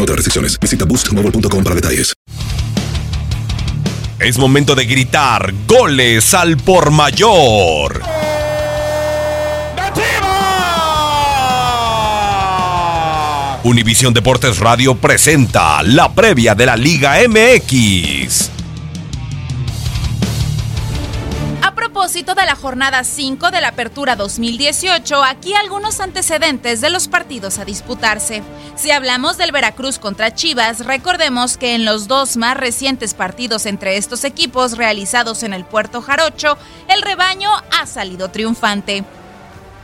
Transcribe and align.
Otras. 0.00 0.24
Visita 0.60 0.84
detalles. 1.74 2.12
Es 4.18 4.38
momento 4.38 4.74
de 4.74 4.86
gritar 4.86 5.52
goles 5.66 6.32
al 6.34 6.56
por 6.56 6.90
mayor. 6.90 8.02
Univisión 13.62 14.14
Deportes 14.14 14.58
Radio 14.58 14.94
presenta 14.94 15.82
la 15.82 16.12
previa 16.14 16.54
de 16.54 16.66
la 16.66 16.76
Liga 16.76 17.16
MX. 17.28 18.55
Propósito 22.06 22.36
de 22.36 22.46
la 22.46 22.54
jornada 22.54 23.02
5 23.02 23.50
de 23.50 23.60
la 23.60 23.70
Apertura 23.70 24.14
2018, 24.14 25.24
aquí 25.24 25.54
algunos 25.54 25.98
antecedentes 25.98 26.80
de 26.80 26.88
los 26.88 27.08
partidos 27.08 27.58
a 27.58 27.64
disputarse. 27.64 28.44
Si 28.76 28.92
hablamos 28.92 29.38
del 29.38 29.50
Veracruz 29.50 29.98
contra 29.98 30.32
Chivas, 30.32 30.86
recordemos 30.86 31.56
que 31.56 31.74
en 31.74 31.84
los 31.84 32.06
dos 32.06 32.36
más 32.36 32.56
recientes 32.56 33.12
partidos 33.12 33.66
entre 33.66 33.96
estos 33.96 34.22
equipos 34.22 34.76
realizados 34.76 35.42
en 35.42 35.52
el 35.52 35.64
Puerto 35.64 36.00
Jarocho, 36.00 36.56
el 36.86 37.02
rebaño 37.02 37.50
ha 37.76 37.86
salido 37.86 38.30
triunfante. 38.30 39.02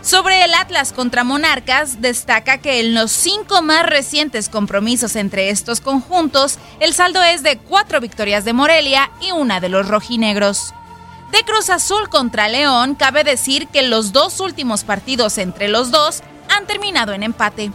Sobre 0.00 0.44
el 0.44 0.54
Atlas 0.54 0.92
contra 0.92 1.24
Monarcas, 1.24 2.00
destaca 2.00 2.58
que 2.58 2.78
en 2.78 2.94
los 2.94 3.10
cinco 3.10 3.62
más 3.62 3.84
recientes 3.84 4.48
compromisos 4.48 5.16
entre 5.16 5.50
estos 5.50 5.80
conjuntos, 5.80 6.58
el 6.78 6.94
saldo 6.94 7.20
es 7.20 7.42
de 7.42 7.58
cuatro 7.58 8.00
victorias 8.00 8.44
de 8.44 8.52
Morelia 8.52 9.10
y 9.20 9.32
una 9.32 9.58
de 9.58 9.70
los 9.70 9.88
rojinegros. 9.88 10.72
De 11.32 11.44
Cruz 11.44 11.70
Azul 11.70 12.10
contra 12.10 12.46
León, 12.48 12.94
cabe 12.94 13.24
decir 13.24 13.66
que 13.68 13.80
los 13.80 14.12
dos 14.12 14.38
últimos 14.38 14.84
partidos 14.84 15.38
entre 15.38 15.68
los 15.68 15.90
dos 15.90 16.22
han 16.54 16.66
terminado 16.66 17.14
en 17.14 17.22
empate. 17.22 17.72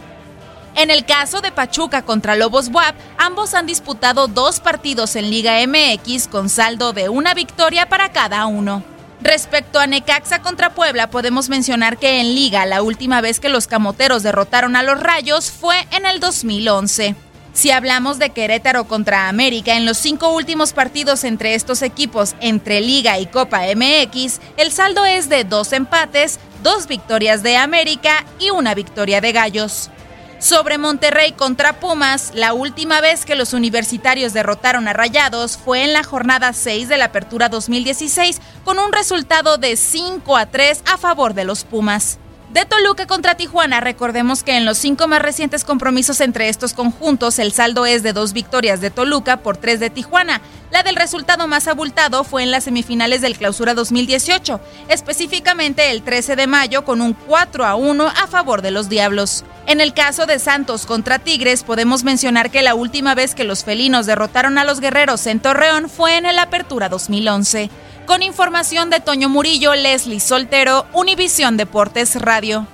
En 0.76 0.92
el 0.92 1.04
caso 1.04 1.40
de 1.40 1.50
Pachuca 1.50 2.02
contra 2.02 2.36
Lobos 2.36 2.68
WAP, 2.68 2.94
ambos 3.18 3.54
han 3.54 3.66
disputado 3.66 4.28
dos 4.28 4.60
partidos 4.60 5.16
en 5.16 5.28
Liga 5.28 5.54
MX 5.66 6.28
con 6.28 6.48
saldo 6.48 6.92
de 6.92 7.08
una 7.08 7.34
victoria 7.34 7.88
para 7.88 8.12
cada 8.12 8.46
uno. 8.46 8.84
Respecto 9.20 9.80
a 9.80 9.88
Necaxa 9.88 10.40
contra 10.40 10.72
Puebla, 10.72 11.10
podemos 11.10 11.48
mencionar 11.48 11.98
que 11.98 12.20
en 12.20 12.36
Liga 12.36 12.64
la 12.64 12.82
última 12.82 13.20
vez 13.20 13.40
que 13.40 13.48
los 13.48 13.66
camoteros 13.66 14.22
derrotaron 14.22 14.76
a 14.76 14.84
los 14.84 15.00
Rayos 15.00 15.50
fue 15.50 15.74
en 15.90 16.06
el 16.06 16.20
2011. 16.20 17.16
Si 17.58 17.72
hablamos 17.72 18.20
de 18.20 18.30
Querétaro 18.30 18.84
contra 18.84 19.28
América, 19.28 19.76
en 19.76 19.84
los 19.84 19.98
cinco 19.98 20.28
últimos 20.28 20.72
partidos 20.72 21.24
entre 21.24 21.56
estos 21.56 21.82
equipos, 21.82 22.36
entre 22.38 22.80
Liga 22.80 23.18
y 23.18 23.26
Copa 23.26 23.62
MX, 23.74 24.38
el 24.56 24.70
saldo 24.70 25.04
es 25.04 25.28
de 25.28 25.42
dos 25.42 25.72
empates, 25.72 26.38
dos 26.62 26.86
victorias 26.86 27.42
de 27.42 27.56
América 27.56 28.24
y 28.38 28.50
una 28.50 28.76
victoria 28.76 29.20
de 29.20 29.32
Gallos. 29.32 29.90
Sobre 30.38 30.78
Monterrey 30.78 31.32
contra 31.32 31.80
Pumas, 31.80 32.30
la 32.32 32.52
última 32.52 33.00
vez 33.00 33.24
que 33.24 33.34
los 33.34 33.52
universitarios 33.52 34.32
derrotaron 34.32 34.86
a 34.86 34.92
Rayados 34.92 35.56
fue 35.56 35.82
en 35.82 35.92
la 35.92 36.04
jornada 36.04 36.52
6 36.52 36.88
de 36.88 36.96
la 36.96 37.06
Apertura 37.06 37.48
2016 37.48 38.40
con 38.62 38.78
un 38.78 38.92
resultado 38.92 39.58
de 39.58 39.76
5 39.76 40.36
a 40.36 40.46
3 40.46 40.84
a 40.86 40.96
favor 40.96 41.34
de 41.34 41.42
los 41.42 41.64
Pumas. 41.64 42.20
De 42.52 42.64
Toluca 42.64 43.06
contra 43.06 43.34
Tijuana, 43.34 43.80
recordemos 43.80 44.42
que 44.42 44.56
en 44.56 44.64
los 44.64 44.78
cinco 44.78 45.06
más 45.06 45.20
recientes 45.20 45.64
compromisos 45.64 46.22
entre 46.22 46.48
estos 46.48 46.72
conjuntos, 46.72 47.38
el 47.38 47.52
saldo 47.52 47.84
es 47.84 48.02
de 48.02 48.14
dos 48.14 48.32
victorias 48.32 48.80
de 48.80 48.90
Toluca 48.90 49.36
por 49.36 49.58
tres 49.58 49.80
de 49.80 49.90
Tijuana. 49.90 50.40
La 50.70 50.82
del 50.82 50.96
resultado 50.96 51.46
más 51.46 51.68
abultado 51.68 52.24
fue 52.24 52.42
en 52.42 52.50
las 52.50 52.64
semifinales 52.64 53.20
del 53.20 53.36
Clausura 53.36 53.74
2018, 53.74 54.60
específicamente 54.88 55.90
el 55.90 56.02
13 56.02 56.36
de 56.36 56.46
mayo 56.46 56.86
con 56.86 57.02
un 57.02 57.12
4 57.12 57.66
a 57.66 57.74
1 57.74 58.08
a 58.08 58.26
favor 58.28 58.62
de 58.62 58.70
los 58.70 58.88
Diablos. 58.88 59.44
En 59.66 59.82
el 59.82 59.92
caso 59.92 60.24
de 60.24 60.38
Santos 60.38 60.86
contra 60.86 61.18
Tigres, 61.18 61.64
podemos 61.64 62.02
mencionar 62.02 62.50
que 62.50 62.62
la 62.62 62.74
última 62.74 63.14
vez 63.14 63.34
que 63.34 63.44
los 63.44 63.62
felinos 63.62 64.06
derrotaron 64.06 64.56
a 64.56 64.64
los 64.64 64.80
guerreros 64.80 65.26
en 65.26 65.40
Torreón 65.40 65.90
fue 65.90 66.16
en 66.16 66.24
el 66.24 66.38
Apertura 66.38 66.88
2011. 66.88 67.68
Con 68.08 68.22
información 68.22 68.88
de 68.88 69.00
Toño 69.00 69.28
Murillo, 69.28 69.74
Leslie 69.74 70.18
Soltero, 70.18 70.86
Univisión 70.94 71.58
Deportes 71.58 72.14
Radio. 72.14 72.66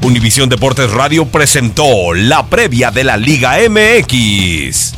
Univisión 0.00 0.48
Deportes 0.48 0.90
Radio 0.90 1.26
presentó 1.26 2.14
la 2.14 2.46
previa 2.46 2.90
de 2.90 3.04
la 3.04 3.18
Liga 3.18 3.58
MX. 3.68 4.97